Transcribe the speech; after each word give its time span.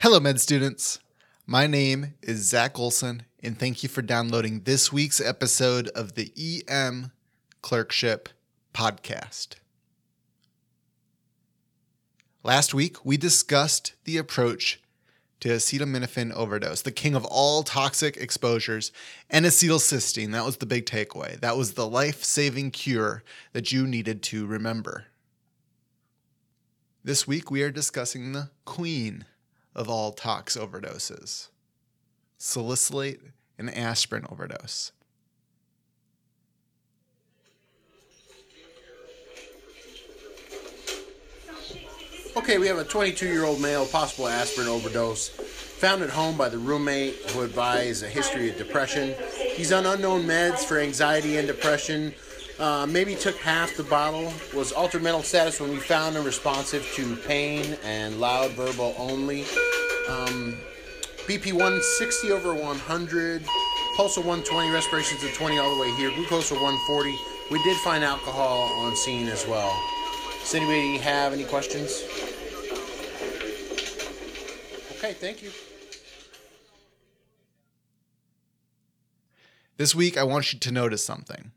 Hello, 0.00 0.20
med 0.20 0.40
students. 0.40 1.00
My 1.44 1.66
name 1.66 2.14
is 2.22 2.48
Zach 2.48 2.78
Olson, 2.78 3.24
and 3.42 3.58
thank 3.58 3.82
you 3.82 3.88
for 3.88 4.00
downloading 4.00 4.60
this 4.60 4.92
week's 4.92 5.20
episode 5.20 5.88
of 5.88 6.14
the 6.14 6.32
EM 6.38 7.10
Clerkship 7.62 8.28
Podcast. 8.72 9.56
Last 12.44 12.72
week, 12.72 13.04
we 13.04 13.16
discussed 13.16 13.94
the 14.04 14.18
approach 14.18 14.80
to 15.40 15.48
acetaminophen 15.48 16.32
overdose, 16.32 16.82
the 16.82 16.92
king 16.92 17.16
of 17.16 17.24
all 17.24 17.64
toxic 17.64 18.16
exposures, 18.16 18.92
and 19.28 19.44
acetylcysteine. 19.44 20.30
That 20.30 20.44
was 20.44 20.58
the 20.58 20.66
big 20.66 20.86
takeaway. 20.86 21.40
That 21.40 21.56
was 21.56 21.72
the 21.72 21.88
life 21.88 22.22
saving 22.22 22.70
cure 22.70 23.24
that 23.52 23.72
you 23.72 23.84
needed 23.84 24.22
to 24.22 24.46
remember. 24.46 25.06
This 27.02 27.26
week, 27.26 27.50
we 27.50 27.64
are 27.64 27.72
discussing 27.72 28.30
the 28.30 28.50
queen 28.64 29.24
of 29.74 29.88
all 29.88 30.12
tox 30.12 30.56
overdoses 30.56 31.48
salicylate 32.38 33.20
and 33.58 33.68
aspirin 33.74 34.24
overdose. 34.30 34.92
Okay, 42.36 42.58
we 42.58 42.68
have 42.68 42.78
a 42.78 42.84
22 42.84 43.26
year 43.26 43.44
old 43.44 43.60
male, 43.60 43.84
possible 43.84 44.28
aspirin 44.28 44.68
overdose, 44.68 45.28
found 45.28 46.02
at 46.02 46.10
home 46.10 46.36
by 46.36 46.48
the 46.48 46.56
roommate 46.56 47.16
who 47.30 47.42
advised 47.42 48.04
a 48.04 48.08
history 48.08 48.48
of 48.48 48.56
depression. 48.56 49.14
He's 49.54 49.72
on 49.72 49.84
unknown 49.84 50.22
meds 50.22 50.60
for 50.60 50.78
anxiety 50.78 51.36
and 51.36 51.48
depression. 51.48 52.14
Uh, 52.58 52.86
maybe 52.86 53.14
took 53.14 53.36
half 53.36 53.76
the 53.76 53.84
bottle. 53.84 54.32
Was 54.54 54.72
altered 54.72 55.02
mental 55.02 55.22
status 55.22 55.60
when 55.60 55.70
we 55.70 55.76
found 55.76 56.16
him 56.16 56.24
responsive 56.24 56.84
to 56.94 57.14
pain 57.16 57.76
and 57.84 58.18
loud 58.18 58.50
verbal 58.52 58.94
only. 58.98 59.42
Um, 60.08 60.56
BP 61.28 61.52
160 61.52 62.32
over 62.32 62.54
100, 62.54 63.44
pulse 63.96 64.16
of 64.16 64.24
120, 64.24 64.70
respirations 64.70 65.22
of 65.22 65.32
20 65.34 65.58
all 65.58 65.74
the 65.74 65.80
way 65.80 65.90
here, 65.96 66.10
glucose 66.10 66.50
of 66.50 66.60
140. 66.60 67.16
We 67.50 67.62
did 67.62 67.76
find 67.78 68.02
alcohol 68.02 68.62
on 68.80 68.96
scene 68.96 69.28
as 69.28 69.46
well. 69.46 69.70
Does 70.40 70.54
anybody 70.54 70.96
have 70.98 71.32
any 71.32 71.44
questions? 71.44 72.02
Okay, 74.96 75.12
thank 75.12 75.42
you. 75.42 75.50
This 79.76 79.94
week, 79.94 80.18
I 80.18 80.24
want 80.24 80.52
you 80.52 80.58
to 80.58 80.72
notice 80.72 81.04
something. 81.04 81.52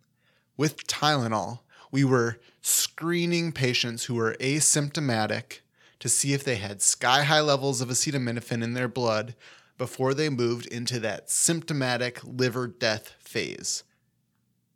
With 0.61 0.85
Tylenol, 0.85 1.61
we 1.89 2.03
were 2.03 2.37
screening 2.61 3.51
patients 3.51 4.05
who 4.05 4.13
were 4.13 4.35
asymptomatic 4.39 5.61
to 5.97 6.07
see 6.07 6.35
if 6.35 6.43
they 6.43 6.57
had 6.57 6.83
sky 6.83 7.23
high 7.23 7.39
levels 7.39 7.81
of 7.81 7.89
acetaminophen 7.89 8.63
in 8.63 8.75
their 8.75 8.87
blood 8.87 9.33
before 9.79 10.13
they 10.13 10.29
moved 10.29 10.67
into 10.67 10.99
that 10.99 11.31
symptomatic 11.31 12.19
liver 12.23 12.67
death 12.67 13.15
phase. 13.17 13.83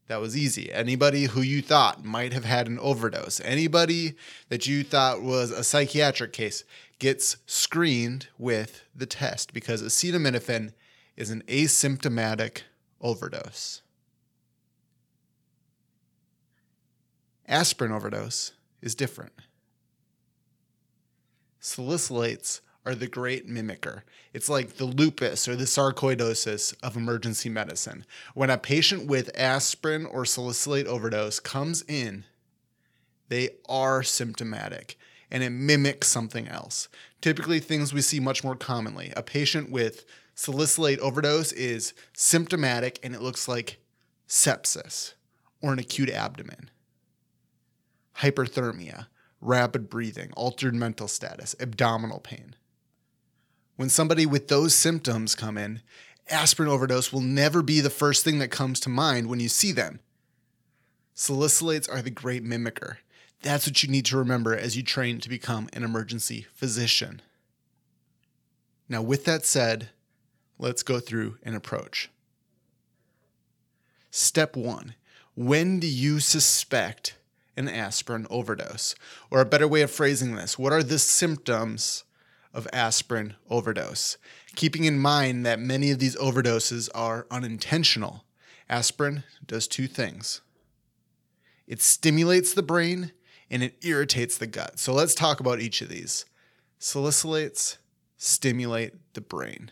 That 0.07 0.19
was 0.19 0.35
easy. 0.35 0.71
Anybody 0.71 1.25
who 1.25 1.41
you 1.41 1.61
thought 1.61 2.03
might 2.03 2.33
have 2.33 2.45
had 2.45 2.65
an 2.65 2.79
overdose, 2.79 3.39
anybody 3.41 4.15
that 4.49 4.65
you 4.65 4.83
thought 4.83 5.21
was 5.21 5.51
a 5.51 5.63
psychiatric 5.63 6.33
case, 6.33 6.63
gets 6.97 7.37
screened 7.45 8.29
with 8.39 8.81
the 8.95 9.05
test 9.05 9.53
because 9.53 9.83
acetaminophen 9.83 10.73
is 11.15 11.29
an 11.29 11.43
asymptomatic 11.47 12.61
overdose. 13.01 13.83
Aspirin 17.47 17.91
overdose 17.91 18.53
is 18.81 18.95
different. 18.95 19.33
Salicylates 21.61 22.61
are 22.85 22.95
the 22.95 23.07
great 23.07 23.49
mimicker. 23.49 24.01
It's 24.33 24.49
like 24.49 24.75
the 24.75 24.85
lupus 24.85 25.47
or 25.47 25.55
the 25.55 25.65
sarcoidosis 25.65 26.75
of 26.83 26.95
emergency 26.95 27.49
medicine. 27.49 28.05
When 28.33 28.49
a 28.49 28.57
patient 28.57 29.07
with 29.07 29.35
aspirin 29.35 30.05
or 30.05 30.25
salicylate 30.25 30.85
overdose 30.85 31.39
comes 31.39 31.83
in, 31.87 32.25
they 33.29 33.49
are 33.67 34.03
symptomatic 34.03 34.97
and 35.31 35.41
it 35.41 35.49
mimics 35.49 36.07
something 36.07 36.47
else. 36.47 36.87
Typically, 37.21 37.59
things 37.59 37.93
we 37.93 38.01
see 38.01 38.19
much 38.19 38.43
more 38.43 38.55
commonly. 38.55 39.11
A 39.17 39.23
patient 39.23 39.71
with 39.71 40.05
salicylate 40.35 40.99
overdose 40.99 41.51
is 41.53 41.93
symptomatic 42.13 42.99
and 43.01 43.15
it 43.15 43.21
looks 43.21 43.47
like 43.47 43.79
sepsis 44.27 45.13
or 45.61 45.73
an 45.73 45.79
acute 45.79 46.11
abdomen. 46.11 46.69
Hyperthermia, 48.19 49.07
rapid 49.41 49.89
breathing, 49.89 50.31
altered 50.35 50.73
mental 50.73 51.07
status, 51.07 51.55
abdominal 51.59 52.19
pain. 52.19 52.55
When 53.75 53.89
somebody 53.89 54.25
with 54.25 54.47
those 54.47 54.73
symptoms 54.73 55.35
come 55.35 55.57
in, 55.57 55.81
aspirin 56.29 56.69
overdose 56.69 57.11
will 57.11 57.21
never 57.21 57.61
be 57.61 57.81
the 57.81 57.89
first 57.89 58.23
thing 58.23 58.39
that 58.39 58.51
comes 58.51 58.79
to 58.81 58.89
mind 58.89 59.27
when 59.27 59.39
you 59.39 59.49
see 59.49 59.71
them. 59.71 59.99
Salicylates 61.15 61.91
are 61.91 62.01
the 62.01 62.09
great 62.09 62.43
mimicker. 62.43 62.97
That's 63.41 63.67
what 63.67 63.83
you 63.83 63.89
need 63.89 64.05
to 64.05 64.17
remember 64.17 64.55
as 64.55 64.75
you 64.75 64.83
train 64.83 65.19
to 65.19 65.29
become 65.29 65.69
an 65.73 65.83
emergency 65.83 66.47
physician. 66.53 67.21
Now, 68.89 69.01
with 69.01 69.25
that 69.25 69.45
said, 69.45 69.89
let's 70.57 70.83
go 70.83 70.99
through 70.99 71.37
an 71.43 71.55
approach. 71.55 72.09
Step 74.09 74.55
one 74.55 74.95
When 75.35 75.79
do 75.79 75.87
you 75.87 76.19
suspect 76.19 77.17
an 77.57 77.67
aspirin 77.67 78.27
overdose? 78.29 78.95
Or 79.29 79.41
a 79.41 79.45
better 79.45 79.67
way 79.67 79.81
of 79.81 79.91
phrasing 79.91 80.35
this, 80.35 80.59
what 80.59 80.73
are 80.73 80.83
the 80.83 80.99
symptoms 80.99 82.03
of 82.53 82.67
aspirin 82.73 83.35
overdose? 83.49 84.17
Keeping 84.55 84.85
in 84.85 84.99
mind 84.99 85.45
that 85.45 85.59
many 85.59 85.91
of 85.91 85.99
these 85.99 86.15
overdoses 86.17 86.89
are 86.95 87.27
unintentional, 87.29 88.25
aspirin 88.69 89.23
does 89.45 89.67
two 89.67 89.87
things 89.87 90.41
it 91.67 91.81
stimulates 91.81 92.53
the 92.53 92.63
brain 92.63 93.11
and 93.49 93.63
it 93.63 93.83
irritates 93.83 94.37
the 94.37 94.47
gut. 94.47 94.79
So 94.79 94.93
let's 94.93 95.15
talk 95.15 95.39
about 95.39 95.59
each 95.59 95.81
of 95.81 95.89
these. 95.89 96.25
Salicylates 96.79 97.77
stimulate 98.17 99.13
the 99.13 99.21
brain. 99.21 99.71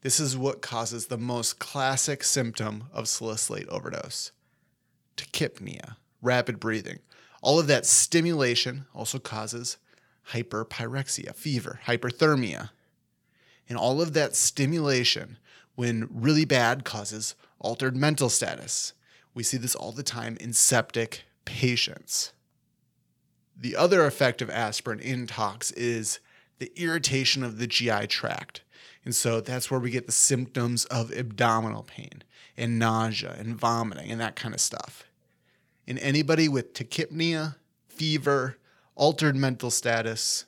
This 0.00 0.18
is 0.18 0.36
what 0.36 0.62
causes 0.62 1.06
the 1.06 1.18
most 1.18 1.58
classic 1.58 2.24
symptom 2.24 2.84
of 2.92 3.08
salicylate 3.08 3.68
overdose 3.68 4.32
tachypnea 5.16 5.96
rapid 6.22 6.58
breathing. 6.60 7.00
All 7.42 7.58
of 7.58 7.66
that 7.66 7.84
stimulation 7.84 8.86
also 8.94 9.18
causes 9.18 9.76
hyperpyrexia, 10.30 11.34
fever, 11.34 11.80
hyperthermia. 11.86 12.70
And 13.68 13.76
all 13.76 14.00
of 14.00 14.12
that 14.14 14.36
stimulation, 14.36 15.38
when 15.74 16.08
really 16.10 16.44
bad, 16.44 16.84
causes 16.84 17.34
altered 17.58 17.96
mental 17.96 18.28
status. 18.28 18.92
We 19.34 19.42
see 19.42 19.56
this 19.56 19.74
all 19.74 19.92
the 19.92 20.02
time 20.02 20.36
in 20.40 20.52
septic 20.52 21.24
patients. 21.44 22.32
The 23.56 23.76
other 23.76 24.06
effect 24.06 24.40
of 24.40 24.50
aspirin 24.50 25.00
in 25.00 25.26
tox 25.26 25.72
is 25.72 26.20
the 26.58 26.72
irritation 26.76 27.42
of 27.42 27.58
the 27.58 27.66
GI 27.66 28.06
tract. 28.06 28.62
And 29.04 29.14
so 29.14 29.40
that's 29.40 29.70
where 29.70 29.80
we 29.80 29.90
get 29.90 30.06
the 30.06 30.12
symptoms 30.12 30.84
of 30.86 31.12
abdominal 31.12 31.82
pain 31.82 32.22
and 32.56 32.78
nausea 32.78 33.34
and 33.38 33.56
vomiting 33.56 34.10
and 34.10 34.20
that 34.20 34.36
kind 34.36 34.54
of 34.54 34.60
stuff 34.60 35.04
in 35.86 35.98
anybody 35.98 36.48
with 36.48 36.74
tachypnea, 36.74 37.56
fever, 37.88 38.58
altered 38.94 39.36
mental 39.36 39.70
status, 39.70 40.44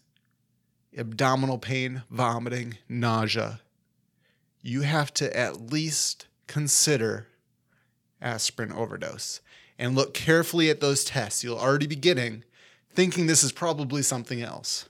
abdominal 0.97 1.59
pain, 1.59 2.03
vomiting, 2.11 2.79
nausea, 2.89 3.61
you 4.63 4.83
have 4.83 5.13
to 5.15 5.37
at 5.37 5.73
least 5.73 6.27
consider 6.47 7.27
aspirin 8.21 8.73
overdose 8.73 9.41
and 9.79 9.95
look 9.95 10.15
carefully 10.15 10.71
at 10.71 10.81
those 10.81 11.05
tests 11.05 11.43
you'll 11.43 11.59
already 11.59 11.87
be 11.87 11.97
getting, 11.97 12.45
thinking 12.93 13.27
this 13.27 13.43
is 13.45 13.53
probably 13.53 14.03
something 14.03 14.41
else. 14.41 14.89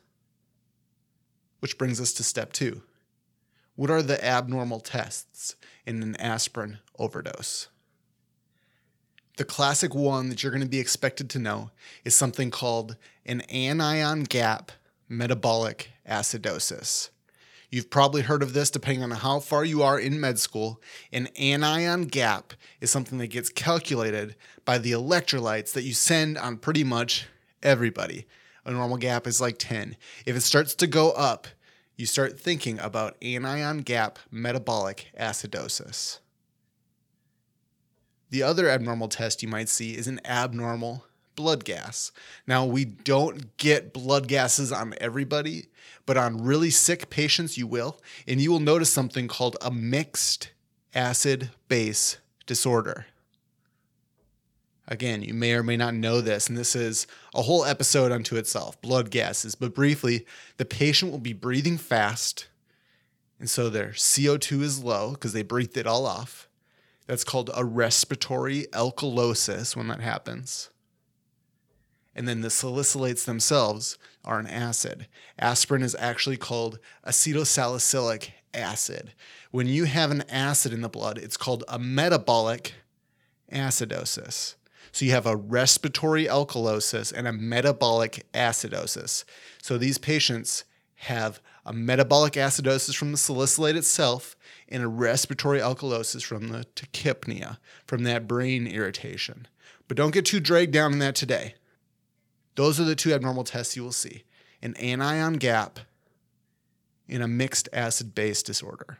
Which 1.60 1.78
brings 1.78 2.00
us 2.00 2.12
to 2.14 2.22
step 2.22 2.52
two. 2.52 2.82
What 3.74 3.90
are 3.90 4.02
the 4.02 4.22
abnormal 4.24 4.80
tests 4.80 5.56
in 5.86 6.02
an 6.02 6.16
aspirin 6.16 6.78
overdose? 6.98 7.68
The 9.36 9.44
classic 9.44 9.96
one 9.96 10.28
that 10.28 10.42
you're 10.42 10.52
going 10.52 10.62
to 10.62 10.68
be 10.68 10.78
expected 10.78 11.28
to 11.30 11.40
know 11.40 11.70
is 12.04 12.14
something 12.14 12.52
called 12.52 12.96
an 13.26 13.40
anion 13.42 14.22
gap 14.22 14.70
metabolic 15.08 15.90
acidosis. 16.08 17.10
You've 17.68 17.90
probably 17.90 18.22
heard 18.22 18.44
of 18.44 18.52
this 18.52 18.70
depending 18.70 19.02
on 19.02 19.10
how 19.10 19.40
far 19.40 19.64
you 19.64 19.82
are 19.82 19.98
in 19.98 20.20
med 20.20 20.38
school. 20.38 20.80
An 21.12 21.26
anion 21.36 22.04
gap 22.04 22.52
is 22.80 22.92
something 22.92 23.18
that 23.18 23.26
gets 23.26 23.48
calculated 23.48 24.36
by 24.64 24.78
the 24.78 24.92
electrolytes 24.92 25.72
that 25.72 25.82
you 25.82 25.94
send 25.94 26.38
on 26.38 26.56
pretty 26.56 26.84
much 26.84 27.26
everybody. 27.60 28.26
A 28.64 28.70
normal 28.70 28.98
gap 28.98 29.26
is 29.26 29.40
like 29.40 29.58
10. 29.58 29.96
If 30.26 30.36
it 30.36 30.42
starts 30.42 30.76
to 30.76 30.86
go 30.86 31.10
up, 31.10 31.48
you 31.96 32.06
start 32.06 32.38
thinking 32.38 32.78
about 32.78 33.16
anion 33.20 33.78
gap 33.78 34.20
metabolic 34.30 35.10
acidosis. 35.18 36.20
The 38.34 38.42
other 38.42 38.68
abnormal 38.68 39.06
test 39.06 39.44
you 39.44 39.48
might 39.48 39.68
see 39.68 39.96
is 39.96 40.08
an 40.08 40.20
abnormal 40.24 41.04
blood 41.36 41.64
gas. 41.64 42.10
Now, 42.48 42.64
we 42.64 42.84
don't 42.84 43.56
get 43.58 43.92
blood 43.92 44.26
gases 44.26 44.72
on 44.72 44.92
everybody, 45.00 45.66
but 46.04 46.16
on 46.16 46.42
really 46.42 46.70
sick 46.70 47.10
patients, 47.10 47.56
you 47.56 47.68
will. 47.68 48.00
And 48.26 48.40
you 48.40 48.50
will 48.50 48.58
notice 48.58 48.92
something 48.92 49.28
called 49.28 49.56
a 49.62 49.70
mixed 49.70 50.50
acid 50.96 51.50
base 51.68 52.16
disorder. 52.44 53.06
Again, 54.88 55.22
you 55.22 55.32
may 55.32 55.52
or 55.52 55.62
may 55.62 55.76
not 55.76 55.94
know 55.94 56.20
this, 56.20 56.48
and 56.48 56.58
this 56.58 56.74
is 56.74 57.06
a 57.36 57.42
whole 57.42 57.64
episode 57.64 58.10
unto 58.10 58.34
itself 58.34 58.82
blood 58.82 59.12
gases. 59.12 59.54
But 59.54 59.76
briefly, 59.76 60.26
the 60.56 60.64
patient 60.64 61.12
will 61.12 61.20
be 61.20 61.34
breathing 61.34 61.78
fast, 61.78 62.48
and 63.38 63.48
so 63.48 63.70
their 63.70 63.90
CO2 63.90 64.60
is 64.62 64.82
low 64.82 65.12
because 65.12 65.34
they 65.34 65.44
breathed 65.44 65.76
it 65.76 65.86
all 65.86 66.04
off. 66.04 66.48
That's 67.06 67.24
called 67.24 67.50
a 67.54 67.64
respiratory 67.64 68.66
alkalosis 68.72 69.76
when 69.76 69.88
that 69.88 70.00
happens. 70.00 70.70
And 72.14 72.28
then 72.28 72.40
the 72.40 72.48
salicylates 72.48 73.24
themselves 73.24 73.98
are 74.24 74.38
an 74.38 74.46
acid. 74.46 75.08
Aspirin 75.38 75.82
is 75.82 75.96
actually 75.98 76.36
called 76.36 76.78
acetylsalicylic 77.06 78.30
acid. 78.54 79.12
When 79.50 79.66
you 79.66 79.84
have 79.84 80.10
an 80.10 80.22
acid 80.30 80.72
in 80.72 80.80
the 80.80 80.88
blood, 80.88 81.18
it's 81.18 81.36
called 81.36 81.64
a 81.68 81.78
metabolic 81.78 82.74
acidosis. 83.52 84.54
So 84.92 85.04
you 85.04 85.10
have 85.10 85.26
a 85.26 85.36
respiratory 85.36 86.26
alkalosis 86.26 87.12
and 87.12 87.26
a 87.26 87.32
metabolic 87.32 88.24
acidosis. 88.32 89.24
So 89.60 89.76
these 89.76 89.98
patients 89.98 90.64
have 90.94 91.40
a 91.66 91.72
metabolic 91.72 92.34
acidosis 92.34 92.94
from 92.94 93.12
the 93.12 93.18
salicylate 93.18 93.76
itself 93.76 94.36
and 94.68 94.82
a 94.82 94.88
respiratory 94.88 95.60
alkalosis 95.60 96.24
from 96.24 96.48
the 96.48 96.66
tachypnea, 96.76 97.58
from 97.86 98.04
that 98.04 98.28
brain 98.28 98.66
irritation. 98.66 99.46
But 99.88 99.96
don't 99.96 100.12
get 100.14 100.26
too 100.26 100.40
dragged 100.40 100.72
down 100.72 100.92
in 100.92 100.98
that 101.00 101.14
today. 101.14 101.54
Those 102.54 102.78
are 102.78 102.84
the 102.84 102.94
two 102.94 103.12
abnormal 103.12 103.44
tests 103.44 103.76
you 103.76 103.82
will 103.82 103.92
see 103.92 104.24
an 104.62 104.74
anion 104.76 105.34
gap 105.34 105.80
in 107.06 107.20
a 107.20 107.28
mixed 107.28 107.68
acid 107.72 108.14
base 108.14 108.42
disorder. 108.42 108.98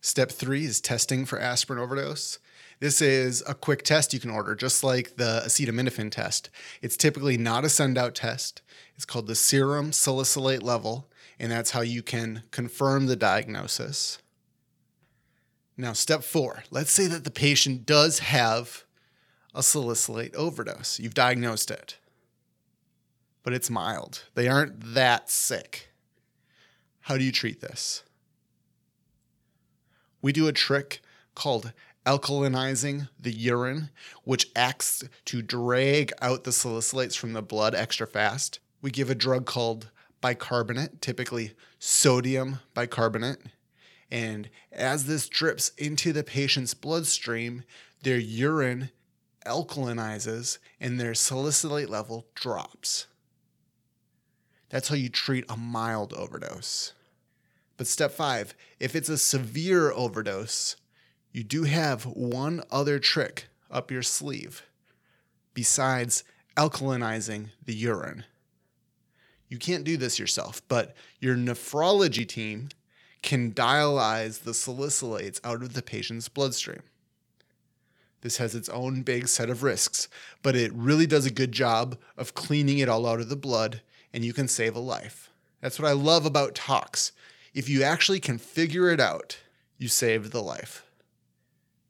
Step 0.00 0.30
three 0.30 0.64
is 0.64 0.80
testing 0.80 1.24
for 1.24 1.38
aspirin 1.38 1.78
overdose. 1.78 2.38
This 2.80 3.00
is 3.00 3.42
a 3.46 3.54
quick 3.54 3.82
test 3.82 4.12
you 4.12 4.20
can 4.20 4.30
order, 4.30 4.54
just 4.54 4.82
like 4.82 5.16
the 5.16 5.42
acetaminophen 5.46 6.10
test. 6.10 6.50
It's 6.82 6.96
typically 6.96 7.38
not 7.38 7.64
a 7.64 7.68
send 7.68 7.96
out 7.96 8.14
test. 8.14 8.62
It's 8.96 9.04
called 9.04 9.26
the 9.26 9.34
serum 9.34 9.92
salicylate 9.92 10.62
level, 10.62 11.08
and 11.38 11.50
that's 11.50 11.70
how 11.70 11.80
you 11.80 12.02
can 12.02 12.42
confirm 12.50 13.06
the 13.06 13.16
diagnosis. 13.16 14.18
Now, 15.76 15.92
step 15.92 16.22
four 16.22 16.64
let's 16.70 16.92
say 16.92 17.06
that 17.06 17.24
the 17.24 17.30
patient 17.30 17.86
does 17.86 18.20
have 18.20 18.84
a 19.54 19.62
salicylate 19.62 20.34
overdose. 20.34 20.98
You've 20.98 21.14
diagnosed 21.14 21.70
it, 21.70 21.98
but 23.42 23.52
it's 23.52 23.70
mild. 23.70 24.24
They 24.34 24.48
aren't 24.48 24.94
that 24.94 25.30
sick. 25.30 25.90
How 27.02 27.18
do 27.18 27.24
you 27.24 27.32
treat 27.32 27.60
this? 27.60 28.02
We 30.22 30.32
do 30.32 30.48
a 30.48 30.52
trick 30.52 31.00
called 31.34 31.72
alkalinizing 32.06 33.08
the 33.18 33.32
urine, 33.32 33.90
which 34.24 34.50
acts 34.54 35.04
to 35.24 35.42
drag 35.42 36.12
out 36.20 36.44
the 36.44 36.50
salicylates 36.50 37.16
from 37.16 37.32
the 37.32 37.42
blood 37.42 37.74
extra 37.74 38.06
fast. 38.06 38.58
We 38.82 38.90
give 38.90 39.10
a 39.10 39.14
drug 39.14 39.46
called 39.46 39.90
bicarbonate, 40.20 41.00
typically 41.00 41.52
sodium 41.78 42.60
bicarbonate. 42.74 43.40
And 44.10 44.48
as 44.70 45.06
this 45.06 45.28
drips 45.28 45.70
into 45.78 46.12
the 46.12 46.24
patient's 46.24 46.74
bloodstream, 46.74 47.64
their 48.02 48.18
urine 48.18 48.90
alkalinizes 49.46 50.58
and 50.80 51.00
their 51.00 51.14
salicylate 51.14 51.90
level 51.90 52.26
drops. 52.34 53.06
That's 54.68 54.88
how 54.88 54.94
you 54.94 55.08
treat 55.08 55.44
a 55.48 55.56
mild 55.56 56.12
overdose. 56.12 56.92
But 57.76 57.86
step 57.86 58.12
five, 58.12 58.54
if 58.78 58.94
it's 58.94 59.08
a 59.08 59.18
severe 59.18 59.90
overdose, 59.92 60.76
you 61.34 61.42
do 61.42 61.64
have 61.64 62.04
one 62.04 62.62
other 62.70 63.00
trick 63.00 63.48
up 63.68 63.90
your 63.90 64.02
sleeve 64.02 64.62
besides 65.52 66.22
alkalinizing 66.56 67.48
the 67.64 67.74
urine. 67.74 68.24
You 69.48 69.58
can't 69.58 69.82
do 69.82 69.96
this 69.96 70.18
yourself, 70.18 70.62
but 70.68 70.94
your 71.18 71.34
nephrology 71.34 72.26
team 72.26 72.68
can 73.20 73.52
dialyze 73.52 74.44
the 74.44 74.52
salicylates 74.52 75.40
out 75.42 75.62
of 75.62 75.74
the 75.74 75.82
patient's 75.82 76.28
bloodstream. 76.28 76.82
This 78.20 78.36
has 78.36 78.54
its 78.54 78.68
own 78.68 79.02
big 79.02 79.26
set 79.26 79.50
of 79.50 79.64
risks, 79.64 80.08
but 80.40 80.54
it 80.54 80.72
really 80.72 81.06
does 81.06 81.26
a 81.26 81.32
good 81.32 81.50
job 81.50 81.98
of 82.16 82.34
cleaning 82.34 82.78
it 82.78 82.88
all 82.88 83.06
out 83.06 83.20
of 83.20 83.28
the 83.28 83.36
blood, 83.36 83.82
and 84.12 84.24
you 84.24 84.32
can 84.32 84.46
save 84.46 84.76
a 84.76 84.80
life. 84.80 85.30
That's 85.60 85.80
what 85.80 85.88
I 85.88 85.94
love 85.94 86.26
about 86.26 86.54
tox. 86.54 87.10
If 87.54 87.68
you 87.68 87.82
actually 87.82 88.20
can 88.20 88.38
figure 88.38 88.88
it 88.88 89.00
out, 89.00 89.38
you 89.78 89.88
save 89.88 90.30
the 90.30 90.42
life. 90.42 90.83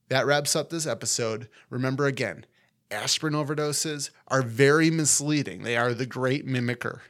That 0.09 0.27
wraps 0.27 0.55
up 0.55 0.71
this 0.71 0.87
episode. 0.87 1.49
Remember 1.71 2.07
again, 2.07 2.45
aspirin 2.91 3.35
overdoses 3.35 4.11
are 4.29 4.43
very 4.43 4.91
misleading. 4.91 5.63
They 5.63 5.77
are 5.77 5.95
the 5.95 6.07
great 6.07 6.47
mimicker. 6.47 7.01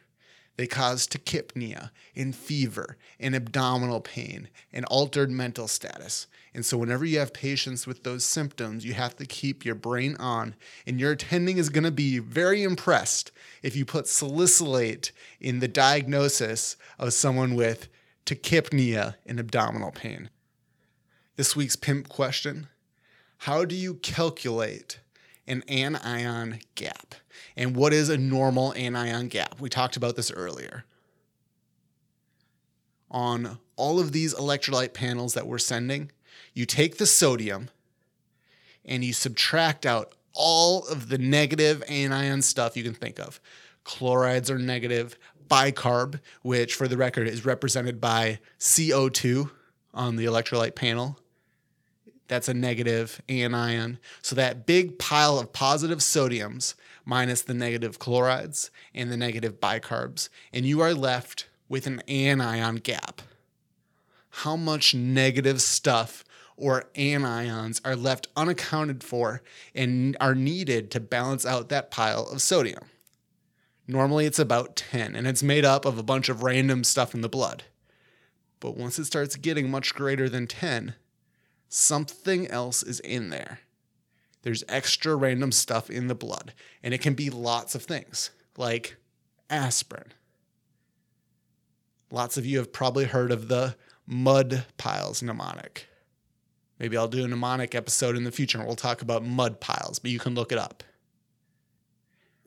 They 0.57 0.69
cause 0.69 1.09
tachypnea 1.09 1.91
and 2.15 2.35
fever 2.35 2.97
and 3.19 3.35
abdominal 3.35 4.01
pain 4.01 4.49
and 4.73 4.85
altered 4.85 5.31
mental 5.31 5.67
status. 5.67 6.29
And 6.55 6.65
so, 6.65 6.79
whenever 6.79 7.05
you 7.05 7.19
have 7.19 7.35
patients 7.35 7.89
with 7.89 8.05
those 8.05 8.25
symptoms, 8.25 8.85
you 8.85 8.95
have 8.95 9.17
to 9.17 9.27
keep 9.27 9.65
your 9.65 9.75
brain 9.75 10.15
on. 10.21 10.55
And 10.87 11.01
your 11.01 11.11
attending 11.11 11.59
is 11.59 11.71
going 11.71 11.85
to 11.85 11.91
be 11.91 12.21
very 12.21 12.63
impressed 12.63 13.33
if 13.65 13.75
you 13.75 13.85
put 13.85 14.07
salicylate 14.07 15.11
in 15.41 15.59
the 15.59 15.67
diagnosis 15.67 16.77
of 17.01 17.13
someone 17.13 17.57
with 17.57 17.89
tachypnea 18.25 19.17
and 19.27 19.41
abdominal 19.41 19.91
pain. 19.91 20.31
This 21.35 21.57
week's 21.57 21.75
pimp 21.75 22.09
question 22.09 22.69
How 23.45 23.67
do 23.67 23.75
you 23.75 23.97
calculate 23.97 25.01
an 25.47 25.65
anion 25.69 26.61
gap? 26.77 27.15
And 27.59 27.77
what 27.77 27.93
is 27.93 28.09
a 28.09 28.17
normal 28.17 28.73
anion 28.73 29.29
gap? 29.29 29.61
We 29.61 29.69
talked 29.69 29.99
about 29.99 30.17
this 30.17 30.31
earlier. 30.31 30.87
On 33.11 33.59
all 33.77 34.01
of 34.01 34.13
these 34.13 34.35
electrolyte 34.35 34.95
panels 34.95 35.35
that 35.35 35.47
we're 35.47 35.59
sending, 35.59 36.11
you 36.55 36.65
take 36.65 36.97
the 36.97 37.05
sodium 37.05 37.69
and 38.83 39.05
you 39.05 39.13
subtract 39.13 39.85
out 39.85 40.15
all 40.33 40.87
of 40.87 41.11
the 41.11 41.19
negative 41.19 41.85
anion 41.87 42.41
stuff 42.41 42.79
you 42.79 42.83
can 42.83 42.95
think 42.95 43.19
of. 43.19 43.43
Chlorides 43.85 44.51
are 44.51 44.59
negative, 44.59 45.19
bicarb, 45.49 46.19
which 46.41 46.75
for 46.75 46.89
the 46.89 46.97
record 46.97 47.29
is 47.29 47.45
represented 47.45 48.01
by 48.01 48.39
CO2 48.59 49.51
on 49.93 50.17
the 50.17 50.25
electrolyte 50.25 50.75
panel. 50.75 51.19
That's 52.29 52.49
a 52.49 52.55
negative 52.55 53.21
anion. 53.29 53.99
So 54.23 54.35
that 54.37 54.67
big 54.67 54.99
pile 54.99 55.39
of 55.39 55.53
positive 55.53 55.99
sodiums 55.99 56.75
minus 57.05 57.43
the 57.43 57.55
negative 57.55 57.99
chlorides 57.99 58.71
and 58.95 59.11
the 59.11 59.17
negative 59.17 59.61
bicarbs, 59.61 60.29
and 60.53 60.65
you 60.65 60.81
are 60.81 60.95
left 60.95 61.49
with 61.69 61.87
an 61.87 62.01
anion 62.09 62.77
gap. 62.77 63.23
How 64.31 64.57
much 64.57 64.95
negative 64.95 65.61
stuff 65.61 66.25
or 66.57 66.89
anions 66.95 67.81
are 67.85 67.97
left 67.97 68.29
unaccounted 68.37 69.05
for 69.05 69.43
and 69.75 70.17
are 70.21 70.35
needed 70.35 70.91
to 70.93 71.01
balance 71.01 71.45
out 71.45 71.69
that 71.69 71.91
pile 71.91 72.27
of 72.29 72.41
sodium? 72.41 72.85
Normally 73.87 74.25
it's 74.25 74.39
about 74.39 74.77
10, 74.77 75.15
and 75.15 75.27
it's 75.27 75.43
made 75.43 75.65
up 75.65 75.85
of 75.85 75.99
a 75.99 76.03
bunch 76.03 76.31
of 76.31 76.43
random 76.43 76.85
stuff 76.85 77.15
in 77.15 77.21
the 77.21 77.29
blood. 77.29 77.65
But 78.59 78.79
once 78.79 78.99
it 78.99 79.05
starts 79.05 79.37
getting 79.37 79.71
much 79.71 79.95
greater 79.95 80.27
than 80.27 80.47
10, 80.47 80.95
something 81.75 82.47
else 82.49 82.85
is 82.85 83.01
in 83.01 83.31
there. 83.31 83.59
There's 84.43 84.63
extra 84.69 85.17
random 85.17 85.51
stuff 85.51 85.91
in 85.91 86.07
the 86.07 86.15
blood, 86.15 86.55
and 86.83 86.95
it 86.95 87.01
can 87.01 87.15
be 87.15 87.31
lots 87.31 87.75
of 87.75 87.83
things, 87.83 88.31
like 88.57 88.97
aspirin. 89.51 90.13
Lots 92.11 92.37
of 92.37 92.47
you 92.47 92.59
have 92.59 92.73
probably 92.73 93.07
heard 93.07 93.33
of 93.33 93.49
the 93.49 93.75
mud 94.07 94.67
piles 94.77 95.21
mnemonic. 95.21 95.89
Maybe 96.79 96.97
I'll 96.97 97.09
do 97.09 97.25
a 97.25 97.29
mnemonic 97.29 97.75
episode 97.75 98.17
in 98.17 98.25
the 98.25 98.31
future 98.31 98.59
and 98.59 98.67
we'll 98.67 98.77
talk 98.77 99.03
about 99.03 99.25
mud 99.25 99.61
piles, 99.61 99.99
but 99.99 100.11
you 100.11 100.19
can 100.19 100.35
look 100.35 100.53
it 100.53 100.59
up. 100.59 100.85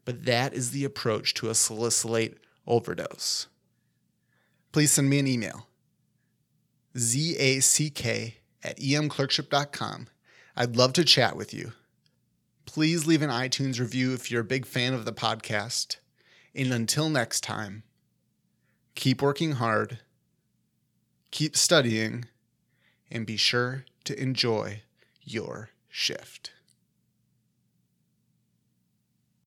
But 0.06 0.26
that 0.26 0.54
is 0.54 0.72
the 0.72 0.86
approach 0.86 1.34
to 1.36 1.50
a 1.50 1.56
salicylate 1.56 2.38
overdose. 2.66 3.48
Please 4.72 4.92
send 4.92 5.10
me 5.10 5.20
an 5.20 5.28
email 5.28 5.68
zach 6.98 8.38
at 8.64 8.80
emclerkship.com. 8.80 10.08
I'd 10.56 10.76
love 10.76 10.94
to 10.94 11.04
chat 11.04 11.36
with 11.36 11.54
you. 11.54 11.74
Please 12.66 13.08
leave 13.08 13.22
an 13.22 13.30
iTunes 13.30 13.80
review 13.80 14.14
if 14.14 14.30
you're 14.30 14.42
a 14.42 14.46
big 14.46 14.66
fan 14.66 14.94
of 14.94 15.06
the 15.06 15.14
podcast. 15.14 15.98
And 16.54 16.74
until 16.74 17.10
next 17.10 17.42
time, 17.42 17.84
keep 18.96 19.22
working 19.22 19.54
hard, 19.54 20.00
keep 21.32 21.56
studying, 21.56 22.26
and 23.12 23.26
be 23.26 23.38
sure 23.38 23.86
to 24.06 24.20
enjoy 24.20 24.82
your 25.24 25.70
shift. 25.90 26.52